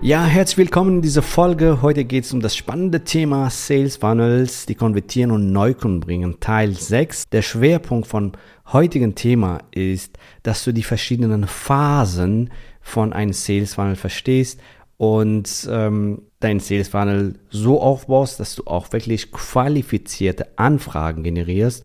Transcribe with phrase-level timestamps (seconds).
[0.00, 1.82] Ja, herzlich willkommen in dieser Folge.
[1.82, 6.72] Heute geht es um das spannende Thema Sales Funnels, die konvertieren und Neukunden bringen, Teil
[6.72, 7.30] 6.
[7.30, 8.30] Der Schwerpunkt von
[8.72, 12.50] heutigen Thema ist, dass du die verschiedenen Phasen
[12.80, 14.60] von einem Sales Funnel verstehst
[14.98, 21.84] und ähm, deinen Sales Funnel so aufbaust, dass du auch wirklich qualifizierte Anfragen generierst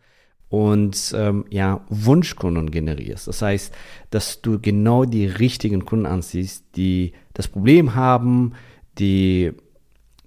[0.53, 3.27] und ähm, ja, Wunschkunden generierst.
[3.27, 3.73] Das heißt,
[4.11, 8.53] dass du genau die richtigen Kunden anziehst, die das Problem haben,
[8.99, 9.53] die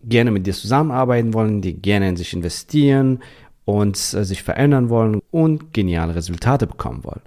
[0.03, 3.21] gerne mit dir zusammenarbeiten wollen, die gerne in sich investieren
[3.65, 7.23] und äh, sich verändern wollen und geniale Resultate bekommen wollen.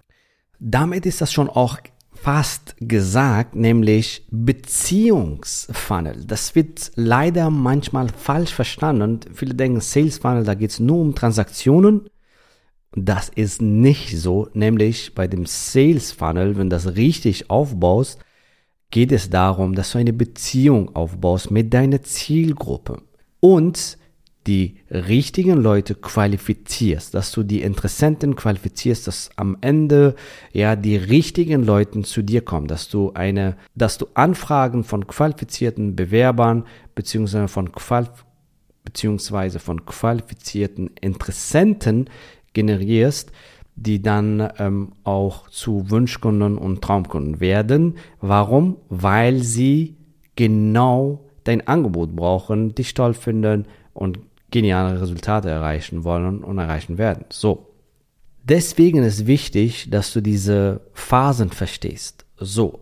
[0.60, 1.78] Damit ist das schon auch
[2.12, 6.26] fast gesagt, nämlich Beziehungsfunnel.
[6.26, 9.22] Das wird leider manchmal falsch verstanden.
[9.34, 12.10] Viele denken, Sales Funnel, da geht es nur um Transaktionen
[12.96, 18.20] das ist nicht so, nämlich bei dem Sales Funnel, wenn du das richtig aufbaust,
[18.92, 23.02] geht es darum, dass du eine Beziehung aufbaust mit deiner Zielgruppe
[23.40, 23.98] und
[24.48, 30.16] die richtigen Leute qualifizierst, dass du die Interessenten qualifizierst, dass am Ende
[30.54, 35.96] ja die richtigen Leute zu dir kommen, dass du eine, dass du Anfragen von qualifizierten
[35.96, 36.66] Bewerbern
[36.96, 38.10] beziehungsweise von qual
[38.84, 42.10] beziehungsweise von qualifizierten Interessenten
[42.60, 43.32] generierst,
[43.76, 47.96] die dann ähm, auch zu Wunschkunden und Traumkunden werden.
[48.20, 48.78] Warum?
[48.90, 49.96] Weil sie
[50.36, 54.20] genau dein Angebot brauchen, dich toll finden und
[54.52, 57.26] geniale Resultate erreichen wollen und erreichen werden.
[57.30, 57.68] So.
[58.44, 62.26] Deswegen ist wichtig, dass du diese Phasen verstehst.
[62.38, 62.80] So.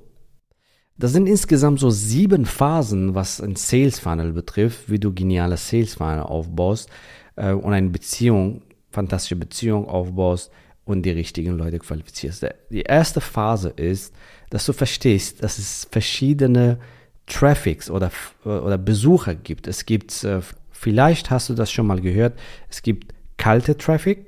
[0.98, 5.96] Das sind insgesamt so sieben Phasen, was ein Sales Funnel betrifft, wie du geniale Sales
[5.96, 6.90] Funnel aufbaust
[7.36, 8.64] äh, und eine Beziehung
[8.98, 10.52] fantastische Beziehung aufbaust
[10.84, 12.48] und die richtigen Leute qualifizierst.
[12.72, 14.12] Die erste Phase ist,
[14.50, 16.80] dass du verstehst, dass es verschiedene
[17.28, 18.10] Traffics oder,
[18.44, 19.68] oder Besucher gibt.
[19.68, 20.40] Es gibt, äh,
[20.72, 22.40] vielleicht hast du das schon mal gehört,
[22.72, 24.26] es gibt kalte Traffic,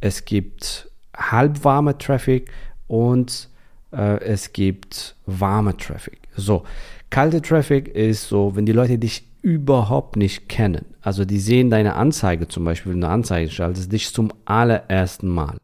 [0.00, 2.50] es gibt halbwarme Traffic
[2.88, 3.48] und
[3.92, 6.18] äh, es gibt warme Traffic.
[6.36, 6.64] So,
[7.08, 10.84] kalte Traffic ist so, wenn die Leute dich überhaupt nicht kennen.
[11.06, 15.58] Also die sehen deine Anzeige zum Beispiel, wenn du Anzeige schaltest, dich zum allerersten Mal.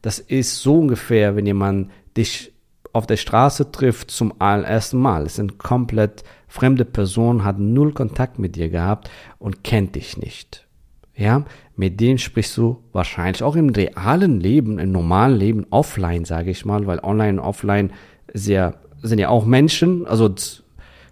[0.00, 2.54] Das ist so ungefähr, wenn jemand dich
[2.94, 5.26] auf der Straße trifft zum allerersten Mal.
[5.26, 10.66] Es sind komplett fremde Personen, hat null Kontakt mit dir gehabt und kennt dich nicht.
[11.14, 11.44] Ja,
[11.76, 16.64] mit denen sprichst du wahrscheinlich auch im realen Leben, im normalen Leben, offline, sage ich
[16.64, 17.92] mal, weil online und offline
[18.32, 20.34] sehr, sind ja auch Menschen, also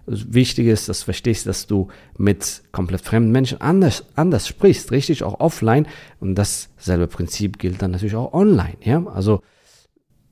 [0.06, 5.22] wichtig ist, dass du verstehst, dass du mit komplett fremden Menschen anders, anders sprichst, richtig,
[5.22, 5.86] auch offline.
[6.20, 9.04] Und dasselbe Prinzip gilt dann natürlich auch online, ja.
[9.06, 9.42] Also,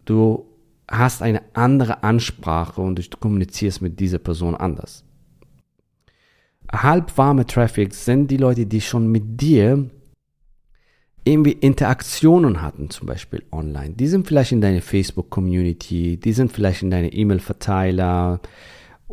[0.04, 0.46] du
[0.88, 5.04] hast eine andere Ansprache und du kommunizierst mit dieser Person anders.
[6.70, 9.90] Halbwarme Traffic sind die Leute, die schon mit dir
[11.24, 13.94] irgendwie Interaktionen hatten, zum Beispiel online.
[13.94, 18.40] Die sind vielleicht in deiner Facebook-Community, die sind vielleicht in deine E-Mail-Verteiler,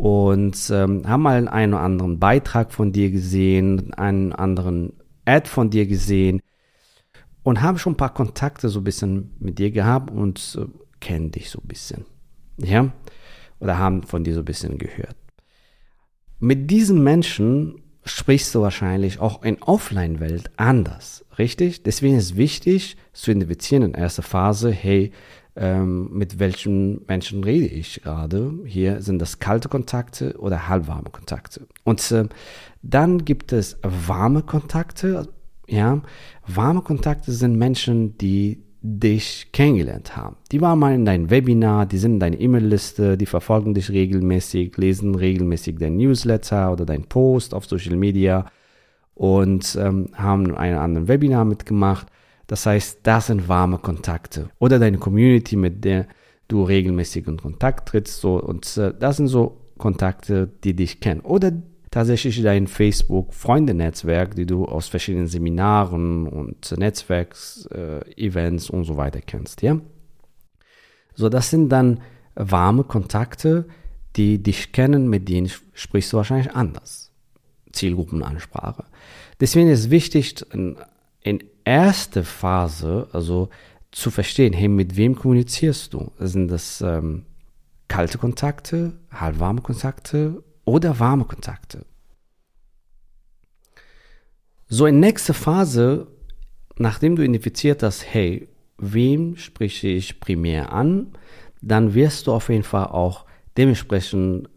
[0.02, 4.94] und ähm, haben mal einen oder anderen Beitrag von dir gesehen, einen anderen
[5.26, 6.42] Ad von dir gesehen
[7.44, 10.66] und haben schon ein paar Kontakte so ein bisschen mit dir gehabt und äh,
[11.02, 12.06] kennen dich so ein bisschen.
[12.58, 12.92] Ja?
[13.60, 15.16] Oder haben von dir so ein bisschen gehört.
[16.40, 21.84] Mit diesen Menschen sprichst du wahrscheinlich auch in Offline-Welt anders, richtig?
[21.84, 25.12] Deswegen ist es wichtig zu identifizieren in erster Phase, hey,
[25.56, 28.54] ähm, mit welchen Menschen rede ich gerade.
[28.66, 31.68] Hier sind das kalte Kontakte oder halbwarme Kontakte.
[31.84, 32.28] Und äh,
[32.82, 35.28] dann gibt es warme Kontakte.
[35.68, 36.02] Ja,
[36.48, 40.38] warme Kontakte sind Menschen, die dich kennengelernt haben.
[40.52, 44.76] Die waren mal in deinem Webinar, die sind in deiner E-Mail-Liste, die verfolgen dich regelmäßig,
[44.78, 48.48] lesen regelmäßig dein Newsletter oder dein Post auf Social Media
[49.14, 52.08] und ähm, haben einen anderen Webinar mitgemacht.
[52.52, 54.50] Das heißt, das sind warme Kontakte.
[54.60, 56.06] Oder deine Community, mit der
[56.50, 58.20] du regelmäßig in Kontakt trittst.
[58.20, 61.22] So, und äh, das sind so Kontakte, die dich kennen.
[61.22, 61.54] Oder
[61.92, 69.62] tatsächlich dein Facebook-Freunde-Netzwerk, die du aus verschiedenen Seminaren und Netzwerks-Events äh, und so weiter kennst.
[69.62, 69.80] Ja?
[71.16, 72.02] So, das sind dann
[72.36, 73.66] warme Kontakte,
[74.18, 77.14] die dich kennen, mit denen sprichst du wahrscheinlich anders.
[77.72, 78.84] Zielgruppenansprache.
[79.40, 80.76] Deswegen ist wichtig, in,
[81.22, 81.42] in
[81.72, 83.50] erster Phase, also
[83.92, 86.12] zu verstehen, hey, mit wem kommunizierst du?
[86.20, 87.26] Sind das ähm,
[87.88, 91.86] kalte Kontakte, halbwarme Kontakte oder warme Kontakte?
[94.68, 96.08] So in nächster Phase,
[96.78, 101.14] nachdem du identifiziert hast, hey, wem spreche ich primär an,
[101.62, 103.26] dann wirst du auf jeden Fall auch
[103.58, 104.50] dementsprechend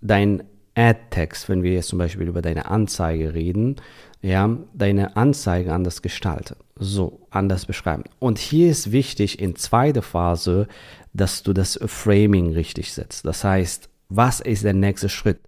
[0.00, 0.44] dein
[0.76, 3.76] Ad-Text, wenn wir jetzt zum Beispiel über deine Anzeige reden,
[4.22, 8.04] ja, deine Anzeige anders gestalten, so anders beschreiben.
[8.18, 10.68] Und hier ist wichtig in zweiter Phase,
[11.12, 13.24] dass du das Framing richtig setzt.
[13.24, 15.40] Das heißt, was ist der nächste Schritt?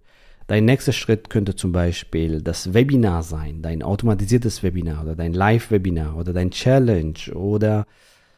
[0.47, 6.17] Dein nächster Schritt könnte zum Beispiel das Webinar sein, dein automatisiertes Webinar oder dein Live-Webinar
[6.17, 7.85] oder dein Challenge oder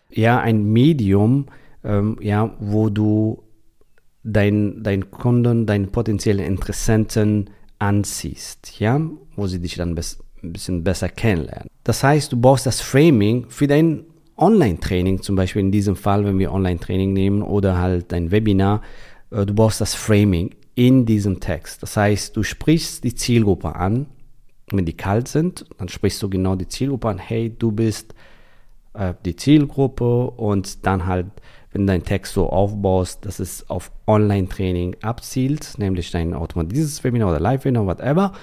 [0.09, 1.45] ja ein Medium,
[1.85, 3.41] ähm, ja, wo du
[4.23, 9.01] dein, dein Kunden, deinen potenziellen Interessenten anziehst, ja,
[9.35, 11.69] wo sie dich dann ein bisschen besser kennenlernen.
[11.83, 14.05] Das heißt, du baust das Framing für dein
[14.37, 18.81] Online-Training, zum Beispiel in diesem Fall, wenn wir Online-Training nehmen oder halt dein Webinar,
[19.31, 21.83] äh, du baust das Framing in diesem Text.
[21.83, 24.07] Das heißt, du sprichst die Zielgruppe an,
[24.71, 28.15] wenn die kalt sind, dann sprichst du genau die Zielgruppe an, hey, du bist
[28.93, 31.27] äh, die Zielgruppe und dann halt
[31.71, 37.39] wenn dein Text so aufbaust, dass es auf Online-Training abzielt, nämlich dein automatisches Webinar oder
[37.39, 38.33] Live-Webinar, whatever,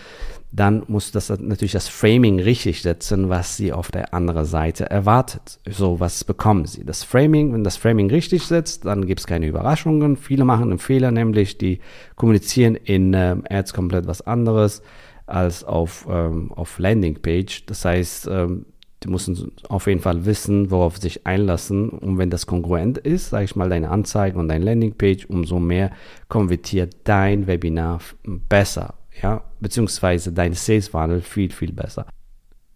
[0.51, 4.89] dann musst du das natürlich das Framing richtig setzen, was sie auf der anderen Seite
[4.89, 5.61] erwartet.
[5.69, 6.85] So, was bekommen sie?
[6.85, 10.17] Das Framing, wenn das Framing richtig setzt, dann gibt es keine Überraschungen.
[10.17, 11.81] Viele machen einen Fehler, nämlich die
[12.17, 14.83] kommunizieren in ähm, Ads komplett was anderes
[15.27, 17.67] als auf, ähm, auf Landingpage.
[17.67, 18.65] Das heißt, ähm,
[19.09, 21.89] die müssen auf jeden Fall wissen, worauf sich einlassen.
[21.89, 25.91] Und wenn das kongruent ist, sage ich mal, deine Anzeige und deine Landingpage, umso mehr
[26.29, 32.07] konvertiert dein Webinar besser, ja, beziehungsweise dein Sales Funnel viel, viel besser.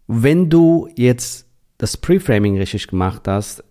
[0.08, 1.46] Wenn du jetzt
[1.78, 3.62] das Preframing richtig gemacht hast,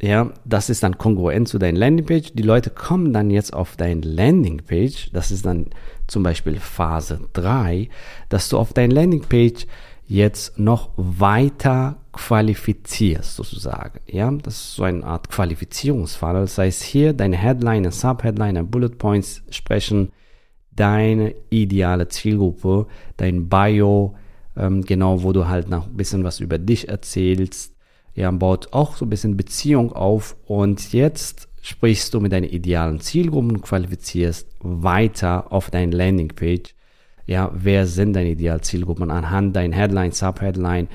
[0.00, 2.32] ja, das ist dann kongruent zu deiner Landingpage.
[2.34, 5.10] Die Leute kommen dann jetzt auf deine Landingpage.
[5.12, 5.66] Das ist dann
[6.06, 7.88] zum Beispiel Phase 3,
[8.28, 9.66] dass du auf deine Landingpage
[10.08, 14.00] jetzt noch weiter qualifizierst, sozusagen.
[14.06, 16.34] Ja, das ist so eine Art Qualifizierungsfall.
[16.34, 20.10] Das heißt, hier deine Headline, Subheadline, Bullet Points sprechen
[20.74, 22.86] deine ideale Zielgruppe,
[23.18, 24.14] dein Bio,
[24.56, 27.74] ähm, genau, wo du halt noch ein bisschen was über dich erzählst.
[28.14, 33.00] Ja, baut auch so ein bisschen Beziehung auf und jetzt sprichst du mit deinen idealen
[33.00, 36.74] Zielgruppen qualifizierst weiter auf deine Landingpage
[37.28, 40.88] ja, wer sind deine Idealzielgruppen anhand dein Headline, Subheadline,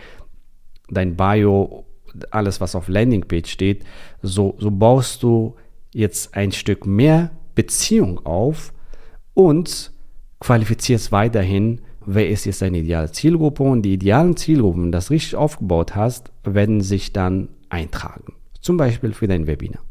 [0.89, 1.85] dein Bio,
[2.31, 3.85] alles was auf Landingpage steht,
[4.23, 5.55] so, so baust du
[5.93, 8.73] jetzt ein Stück mehr Beziehung auf
[9.35, 9.91] und
[10.39, 15.11] qualifizierst weiterhin, wer ist jetzt deine ideale Zielgruppe und die idealen Zielgruppen, wenn du das
[15.11, 18.33] richtig aufgebaut hast, werden sich dann eintragen.
[18.59, 19.83] Zum Beispiel für dein Webinar.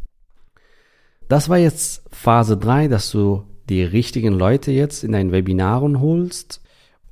[1.29, 6.61] Das war jetzt Phase 3, dass du die richtigen Leute jetzt in deinen Webinaren holst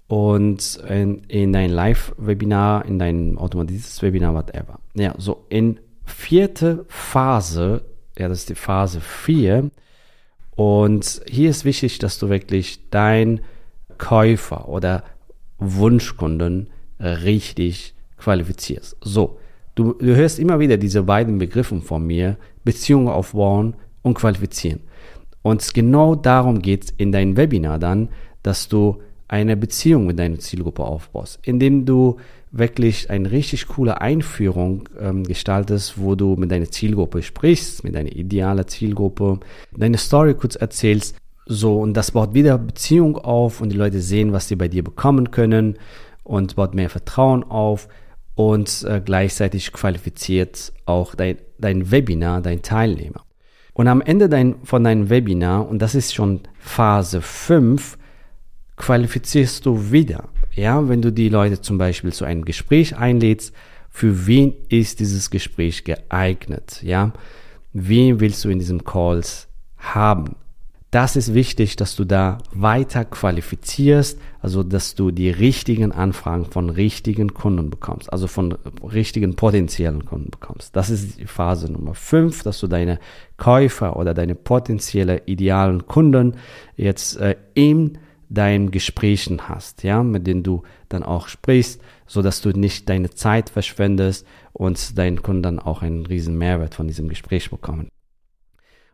[0.08, 4.80] und in, in dein Live-Webinar, in dein automatisches Webinar, whatever.
[4.94, 7.84] Ja, so in vierte Phase,
[8.18, 9.70] ja, das ist die Phase 4.
[10.56, 13.40] Und hier ist wichtig, dass du wirklich dein
[13.98, 15.04] Käufer oder
[15.58, 18.96] Wunschkunden richtig qualifizierst.
[19.00, 19.38] So,
[19.74, 24.80] du, du hörst immer wieder diese beiden Begriffe von mir, Beziehungen aufbauen und qualifizieren.
[25.42, 28.08] Und genau darum geht es in deinem Webinar dann,
[28.42, 32.16] dass du eine Beziehung mit deiner Zielgruppe aufbaust, indem du
[32.52, 38.10] wirklich eine richtig coole Einführung ähm, gestaltest, wo du mit deiner Zielgruppe sprichst, mit deiner
[38.10, 39.38] idealen Zielgruppe,
[39.76, 41.16] deine Story kurz erzählst,
[41.46, 44.82] so und das baut wieder Beziehung auf und die Leute sehen, was sie bei dir
[44.82, 45.78] bekommen können
[46.24, 47.88] und baut mehr Vertrauen auf
[48.34, 53.24] und äh, gleichzeitig qualifiziert auch dein, dein Webinar, dein Teilnehmer.
[53.80, 57.96] Und am Ende dein, von deinem Webinar, und das ist schon Phase 5,
[58.76, 60.28] qualifizierst du wieder.
[60.52, 63.54] Ja, wenn du die Leute zum Beispiel zu einem Gespräch einlädst,
[63.88, 66.82] für wen ist dieses Gespräch geeignet?
[66.82, 67.14] Ja,
[67.72, 70.36] wen willst du in diesem Calls haben?
[70.90, 76.68] Das ist wichtig, dass du da weiter qualifizierst, also dass du die richtigen Anfragen von
[76.68, 80.74] richtigen Kunden bekommst, also von richtigen potenziellen Kunden bekommst.
[80.74, 82.98] Das ist die Phase Nummer fünf, dass du deine
[83.36, 86.34] Käufer oder deine potenzielle idealen Kunden
[86.74, 92.40] jetzt äh, in deinen Gesprächen hast, ja, mit denen du dann auch sprichst, so dass
[92.40, 97.08] du nicht deine Zeit verschwendest und deinen Kunden dann auch einen riesen Mehrwert von diesem
[97.08, 97.90] Gespräch bekommen.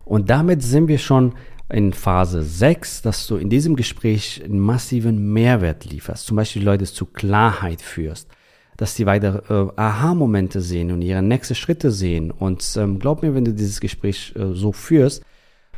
[0.04, 1.34] Und damit sind wir schon
[1.68, 6.84] in Phase 6, dass du in diesem Gespräch einen massiven Mehrwert lieferst, zum Beispiel Leute
[6.84, 8.28] zu Klarheit führst,
[8.76, 12.30] dass sie weiter äh, Aha-Momente sehen und ihre nächsten Schritte sehen.
[12.30, 15.24] Und ähm, glaub mir, wenn du dieses Gespräch äh, so führst,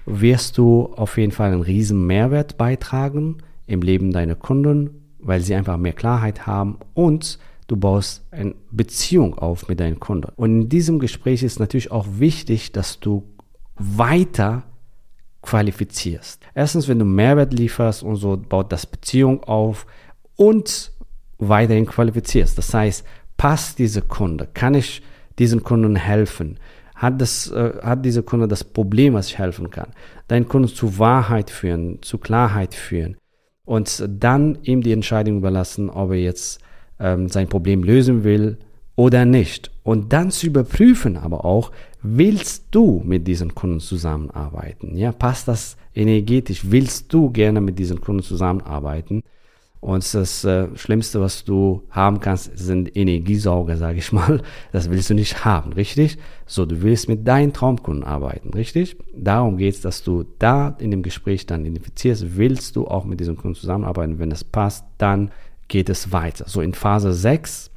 [0.05, 5.55] wirst du auf jeden Fall einen riesen Mehrwert beitragen im Leben deiner Kunden, weil sie
[5.55, 10.33] einfach mehr Klarheit haben und du baust eine Beziehung auf mit deinen Kunden.
[10.37, 13.25] Und in diesem Gespräch ist natürlich auch wichtig, dass du
[13.77, 14.65] weiter
[15.43, 16.43] qualifizierst.
[16.55, 19.87] Erstens, wenn du Mehrwert lieferst und so baut das Beziehung auf
[20.37, 20.93] und
[21.39, 22.59] weiterhin qualifizierst.
[22.59, 23.05] Das heißt,
[23.37, 24.49] passt diese Kunde?
[24.53, 25.03] Kann ich
[25.39, 26.59] diesen Kunden helfen?
[26.95, 29.93] Hat, das, äh, hat dieser Kunde das Problem, was ich helfen kann?
[30.27, 33.17] Deinen Kunden zu Wahrheit führen, zu Klarheit führen
[33.65, 36.61] und dann ihm die Entscheidung überlassen, ob er jetzt
[36.99, 38.59] ähm, sein Problem lösen will
[38.99, 39.71] oder nicht.
[39.85, 41.71] Und dann zu überprüfen aber auch,
[42.03, 44.97] willst du mit diesen Kunden zusammenarbeiten?
[44.97, 46.63] Ja, passt das energetisch?
[46.73, 49.23] Willst du gerne mit diesen Kunden zusammenarbeiten?
[49.79, 54.43] Und das äh, Schlimmste, was du haben kannst, sind Energiesauger, sage ich mal.
[54.73, 56.19] Das willst du nicht haben, richtig?
[56.47, 58.97] So, du willst mit deinen Traumkunden arbeiten, richtig?
[59.15, 63.21] Darum geht es, dass du da in dem Gespräch dann identifizierst, willst du auch mit
[63.21, 64.19] diesem Kunden zusammenarbeiten?
[64.19, 65.31] Wenn es passt, dann
[65.69, 66.49] geht es weiter.
[66.49, 67.71] So in Phase 6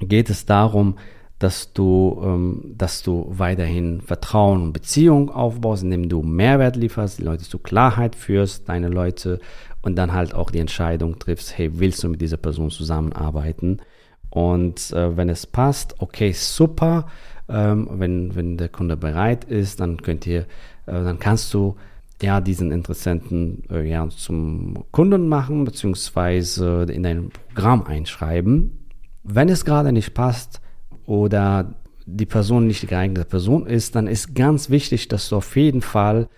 [0.00, 0.96] geht es darum,
[1.38, 7.24] dass du, ähm, dass du weiterhin Vertrauen und Beziehung aufbaust, indem du Mehrwert lieferst, die
[7.24, 9.40] Leute zu Klarheit führst, deine Leute
[9.82, 13.78] und dann halt auch die Entscheidung triffst, hey, willst du mit dieser Person zusammenarbeiten?
[14.30, 17.06] Und äh, wenn es passt, okay, super.
[17.48, 20.40] Ähm, wenn, wenn der Kunde bereit ist, dann könnt ihr,
[20.86, 21.76] äh, dann kannst du
[22.22, 28.83] ja diesen Interessenten äh, ja zum Kunden machen, beziehungsweise in dein Programm einschreiben
[29.24, 30.60] wenn es gerade nicht passt
[31.06, 31.74] oder
[32.06, 35.80] die Person nicht die geeignete Person ist, dann ist ganz wichtig, dass du auf jeden
[35.80, 36.28] Fall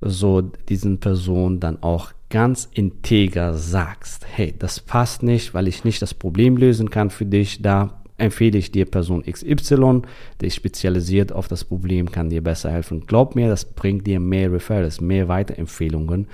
[0.00, 6.02] so diesen Person dann auch ganz integer sagst, hey, das passt nicht, weil ich nicht
[6.02, 10.02] das Problem lösen kann für dich, da empfehle ich dir Person XY,
[10.40, 13.06] der spezialisiert auf das Problem, kann dir besser helfen.
[13.06, 16.28] Glaub mir, das bringt dir mehr Referrals, mehr Weiterempfehlungen.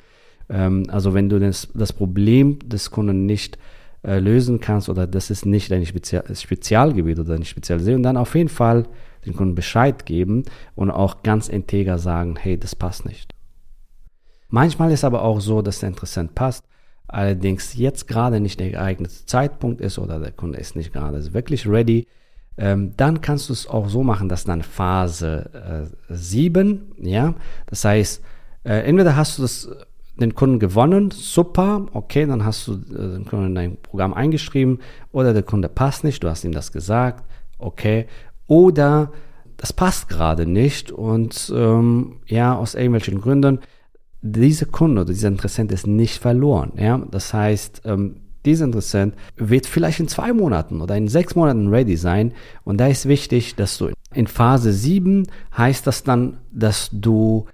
[0.48, 3.58] Ähm, also wenn du das, das Problem des Kunden nicht
[4.04, 8.34] äh, lösen kannst oder das ist nicht dein Spezial Spezialgebiet oder deine Spezialisierung, dann auf
[8.34, 8.86] jeden Fall
[9.24, 10.44] den Kunden Bescheid geben
[10.74, 13.32] und auch ganz integer sagen, hey, das passt nicht.
[14.48, 16.64] Manchmal ist aber auch so, dass der Interessent passt,
[17.06, 21.66] allerdings jetzt gerade nicht der geeignete Zeitpunkt ist oder der Kunde ist nicht gerade wirklich
[21.66, 22.06] ready,
[22.58, 27.34] ähm, dann kannst du es auch so machen, dass dann Phase äh, 7, ja,
[27.66, 28.22] das heißt,
[28.64, 29.70] äh, entweder hast du das
[30.22, 34.78] den Kunden gewonnen, super, okay, dann hast du äh, den Kunden in dein Programm eingeschrieben
[35.12, 37.24] oder der Kunde passt nicht, du hast ihm das gesagt,
[37.58, 38.06] okay,
[38.46, 39.12] oder
[39.56, 43.58] das passt gerade nicht und ähm, ja, aus irgendwelchen Gründen,
[44.22, 49.66] dieser Kunde oder dieser Interessent ist nicht verloren, ja, das heißt, ähm, dieser Interessent wird
[49.66, 52.32] vielleicht in zwei Monaten oder in sechs Monaten ready sein
[52.64, 55.26] und da ist wichtig, dass du in Phase 7
[55.56, 57.46] heißt das dann, dass du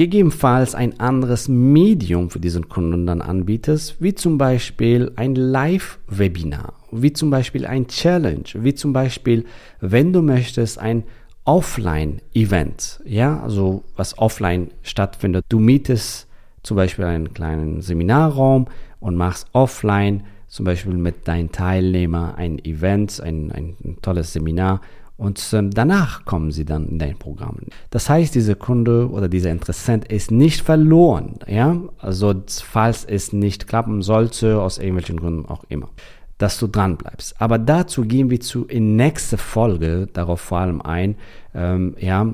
[0.00, 7.12] gegebenenfalls ein anderes Medium für diesen Kunden dann anbietest, wie zum Beispiel ein Live-Webinar, wie
[7.12, 9.44] zum Beispiel ein Challenge, wie zum Beispiel,
[9.78, 11.02] wenn du möchtest, ein
[11.44, 15.44] Offline-Event, ja, also was offline stattfindet.
[15.50, 16.26] Du mietest
[16.62, 18.68] zum Beispiel einen kleinen Seminarraum
[19.00, 24.80] und machst offline zum Beispiel mit deinen Teilnehmern ein Event, ein, ein tolles Seminar
[25.20, 27.58] und ähm, danach kommen sie dann in dein Programm.
[27.90, 33.68] Das heißt, dieser Kunde oder dieser Interessent ist nicht verloren, ja, also falls es nicht
[33.68, 35.90] klappen sollte, aus irgendwelchen Gründen auch immer,
[36.38, 37.38] dass du dran bleibst.
[37.38, 41.16] Aber dazu gehen wir zu in nächste Folge darauf vor allem ein,
[41.54, 42.26] ähm, ja,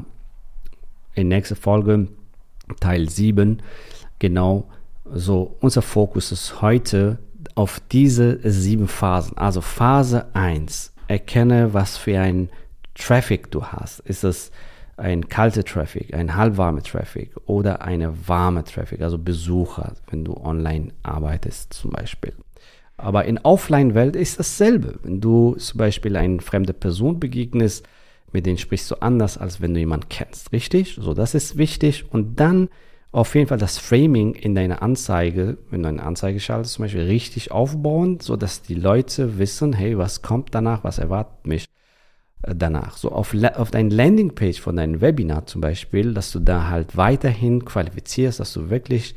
[1.15, 2.07] in nächste Folge
[2.79, 3.63] Teil 7,
[4.21, 4.69] genau,
[5.13, 7.19] so unser Fokus ist heute
[7.57, 9.37] auf diese sieben Phasen.
[9.37, 12.49] Also Phase 1, erkenne, was für ein
[12.97, 14.01] Traffic du hast.
[14.01, 14.51] Ist es
[14.97, 20.89] ein kalter Traffic, ein halbwarmer Traffic oder eine warme Traffic, also Besucher, wenn du online
[21.03, 22.33] arbeitest zum Beispiel.
[22.97, 24.99] Aber in Offline-Welt ist dasselbe.
[25.03, 27.87] Wenn du zum Beispiel eine fremde Person begegnest,
[28.33, 30.97] mit denen sprichst du anders, als wenn du jemanden kennst, richtig?
[30.99, 32.11] So, das ist wichtig.
[32.11, 32.71] Und dann
[33.13, 37.03] auf jeden Fall das Framing in deiner Anzeige, wenn du eine Anzeige schaltest, zum Beispiel
[37.03, 41.67] richtig aufbauen, sodass die Leute wissen, hey, was kommt danach, was erwartet mich
[42.55, 42.97] danach.
[42.97, 47.65] So auf, auf dein Landingpage von deinem Webinar zum Beispiel, dass du da halt weiterhin
[47.65, 49.15] qualifizierst, dass du wirklich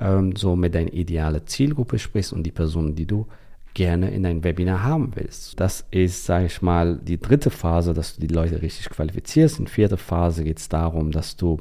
[0.00, 3.26] ähm, so mit deiner idealen Zielgruppe sprichst und die Personen, die du
[3.74, 5.60] gerne in dein Webinar haben willst.
[5.60, 9.60] Das ist, sage ich mal, die dritte Phase, dass du die Leute richtig qualifizierst.
[9.60, 11.58] In vierter Phase geht es darum, dass du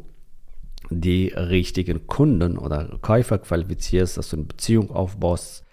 [0.90, 5.64] die richtigen Kunden oder Käufer qualifizierst, dass du eine Beziehung aufbaust,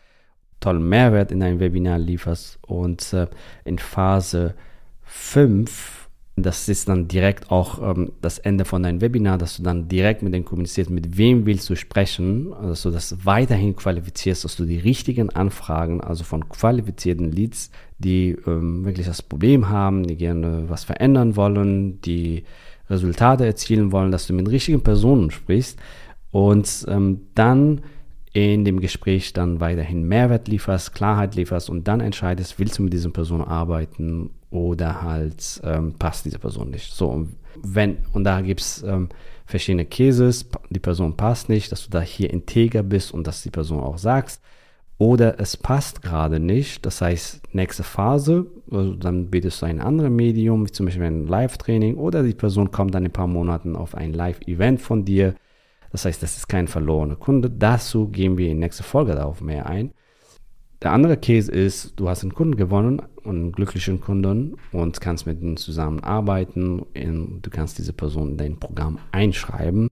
[0.60, 3.26] tollen Mehrwert in dein Webinar lieferst und äh,
[3.64, 4.54] in Phase
[5.04, 6.04] 5
[6.36, 10.22] das ist dann direkt auch ähm, das Ende von deinem Webinar, dass du dann direkt
[10.22, 14.56] mit denen kommunizierst, mit wem willst du sprechen, also dass du das weiterhin qualifizierst, dass
[14.56, 20.16] du die richtigen Anfragen, also von qualifizierten Leads, die ähm, wirklich das Problem haben, die
[20.16, 22.44] gerne was verändern wollen, die
[22.90, 25.78] Resultate erzielen wollen, dass du mit richtigen Personen sprichst
[26.32, 27.82] und ähm, dann
[28.32, 32.92] in dem Gespräch dann weiterhin Mehrwert lieferst, Klarheit lieferst und dann entscheidest, willst du mit
[32.92, 36.92] dieser Person arbeiten oder halt ähm, passt diese Person nicht.
[36.92, 39.08] So, und wenn, und da gibt es ähm,
[39.46, 43.50] verschiedene Cases, die Person passt nicht, dass du da hier integer bist und dass die
[43.50, 44.40] Person auch sagst,
[44.96, 50.12] oder es passt gerade nicht, das heißt, nächste Phase, also dann bietest du ein anderes
[50.12, 53.74] Medium, wie zum Beispiel ein Live-Training, oder die Person kommt dann in ein paar Monaten
[53.74, 55.34] auf ein Live-Event von dir.
[55.90, 57.50] Das heißt, das ist kein verlorener Kunde.
[57.50, 59.92] Dazu gehen wir in nächste Folge darauf mehr ein.
[60.84, 65.40] Der andere Case ist, du hast einen Kunden gewonnen, einen glücklichen Kunden und kannst mit
[65.40, 66.84] ihm zusammenarbeiten.
[66.92, 69.88] Du kannst diese Person in dein Programm einschreiben.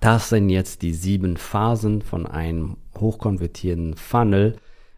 [0.00, 4.56] Das sind jetzt die sieben Phasen von einem hochkonvertierten Funnel.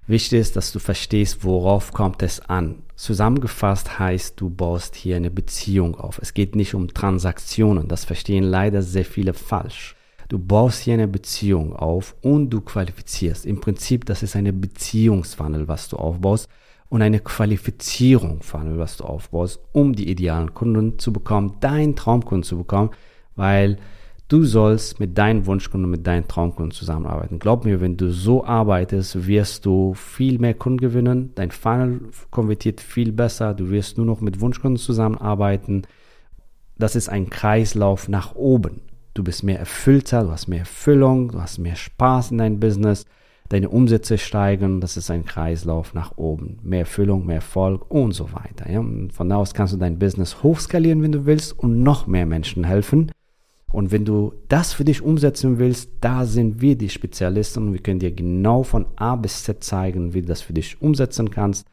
[0.08, 2.82] Wichtig ist, dass du verstehst, worauf kommt es an.
[2.96, 6.18] Zusammengefasst heißt, du baust hier eine Beziehung auf.
[6.20, 7.87] Es geht nicht um Transaktionen.
[7.87, 9.96] Das verstehen leider sehr viele falsch.
[10.28, 13.47] Du baust hier eine Beziehung auf und du qualifizierst.
[13.47, 16.49] Im Prinzip, das ist eine Beziehungsfunnel, was du aufbaust
[16.88, 22.43] und eine Qualifizierung Funnel, was du aufbaust, um die idealen Kunden zu bekommen, deinen Traumkunden
[22.43, 22.91] zu bekommen,
[23.34, 23.78] weil
[24.28, 27.39] du sollst mit deinen Wunschkunden, mit deinen Traumkunden zusammenarbeiten.
[27.39, 32.80] Glaub mir, wenn du so arbeitest, wirst du viel mehr Kunden gewinnen, dein Funnel konvertiert
[32.80, 35.82] viel besser, du wirst nur noch mit Wunschkunden zusammenarbeiten.
[36.78, 38.80] Das ist ein Kreislauf nach oben.
[39.17, 43.07] Du bist mehr erfüllter, du hast mehr Erfüllung, du hast mehr Spaß in deinem Business,
[43.49, 46.59] deine Umsätze steigen, das ist ein Kreislauf nach oben.
[46.63, 48.71] Mehr Erfüllung, mehr Erfolg und so weiter.
[48.71, 48.81] Ja?
[48.81, 52.26] Und von da aus kannst du dein Business hochskalieren, wenn du willst, und noch mehr
[52.26, 53.11] Menschen helfen.
[53.73, 57.81] Und wenn du das für dich umsetzen willst, da sind wir die Spezialisten und wir
[57.81, 61.67] können dir genau von A bis Z zeigen, wie du das für dich umsetzen kannst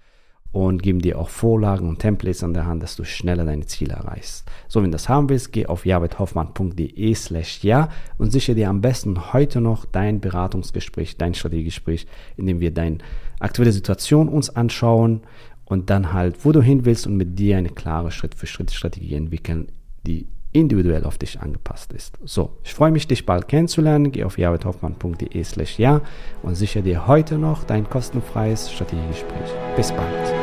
[0.54, 3.96] und geben dir auch Vorlagen und Templates an der Hand, dass du schneller deine Ziele
[3.96, 4.48] erreichst.
[4.68, 7.90] So, wenn du das haben willst, geh auf javethoffmann.de slash ja
[8.20, 12.06] und sichere dir am besten heute noch dein Beratungsgespräch, dein Strategiegespräch,
[12.38, 13.00] in dem wir deine
[13.40, 15.22] aktuelle Situation uns anschauen
[15.66, 19.70] und dann halt, wo du hin willst und mit dir eine klare Schritt-für-Schritt-Strategie entwickeln,
[20.06, 22.18] die individuell auf dich angepasst ist.
[22.24, 24.12] So, ich freue mich, dich bald kennenzulernen.
[24.12, 26.02] Geh auf javethoffmann.de slash ja
[26.44, 29.50] und sichere dir heute noch dein kostenfreies Strategiegespräch.
[29.76, 30.43] Bis bald.